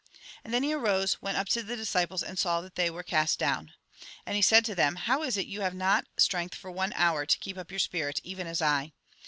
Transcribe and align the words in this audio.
And 0.43 0.51
then 0.51 0.63
he 0.63 0.73
arose, 0.73 1.21
went 1.21 1.37
up 1.37 1.47
to 1.49 1.61
the 1.61 1.75
disciples, 1.77 2.23
and 2.23 2.39
saw 2.39 2.59
that 2.61 2.73
they 2.73 2.89
were 2.89 3.03
cast 3.03 3.37
down. 3.37 3.73
And 4.25 4.35
he 4.35 4.41
said 4.41 4.65
to 4.65 4.73
them:" 4.73 4.95
How 5.05 5.21
is 5.21 5.37
it 5.37 5.45
you 5.45 5.61
have 5.61 5.75
not 5.75 6.07
strength 6.17 6.55
for 6.55 6.71
one 6.71 6.91
hour 6.93 7.27
to 7.27 7.37
keep 7.37 7.55
up 7.55 7.69
your 7.71 7.77
spirit, 7.79 8.19
even 8.23 8.47
as 8.47 8.63
I 8.63 8.93